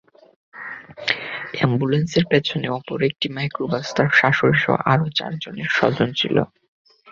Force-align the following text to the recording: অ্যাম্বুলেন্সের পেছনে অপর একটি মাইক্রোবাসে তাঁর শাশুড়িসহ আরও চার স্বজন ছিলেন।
অ্যাম্বুলেন্সের 1.53 2.25
পেছনে 2.31 2.67
অপর 2.69 2.99
একটি 3.03 3.27
মাইক্রোবাসে 3.29 3.91
তাঁর 3.95 4.09
শাশুড়িসহ 4.19 4.73
আরও 4.85 5.07
চার 5.17 5.31
স্বজন 5.77 6.09
ছিলেন। 6.19 6.47